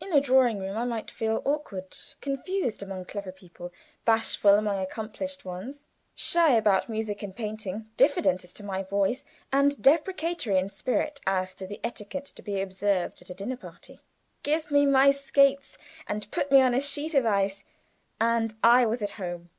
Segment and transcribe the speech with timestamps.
[0.00, 3.70] In a drawing room I might feel awkward confused among clever people,
[4.06, 9.76] bashful among accomplished ones; shy about music and painting, diffident as to my voice, and
[9.82, 14.00] deprecatory in spirit as to the etiquette to be observed at a dinner party.
[14.42, 15.76] Give me my skates
[16.08, 17.62] and put me on a sheet of ice,
[18.18, 19.50] and I was at home.